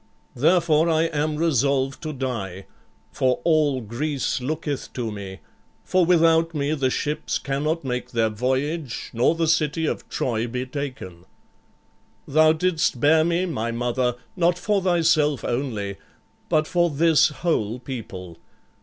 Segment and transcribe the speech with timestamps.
[0.35, 2.65] Therefore I am resolved to die;
[3.11, 5.41] for all Greece looketh to me;
[5.83, 10.65] for without me the ships cannot make their voyage, nor the city of Troy be
[10.65, 11.25] taken.
[12.27, 15.97] Thou didst bear me, my mother, not for thyself only,
[16.49, 18.39] but for this whole people.